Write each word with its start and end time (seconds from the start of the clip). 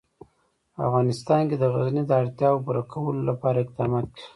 په 0.73 0.79
افغانستان 0.87 1.41
کې 1.49 1.55
د 1.59 1.63
غزني 1.73 2.03
د 2.07 2.11
اړتیاوو 2.21 2.63
پوره 2.65 2.83
کولو 2.93 3.21
لپاره 3.29 3.57
اقدامات 3.63 4.05
کېږي. 4.15 4.27